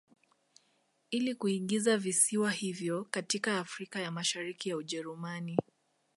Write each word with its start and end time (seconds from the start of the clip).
Ili 1.11 1.35
kuingiza 1.35 1.97
visiwa 1.97 2.51
hivyo 2.51 3.03
katika 3.11 3.59
Afrika 3.59 3.99
ya 3.99 4.11
Mashariki 4.11 4.69
ya 4.69 4.77
Ujerumani 4.77 5.57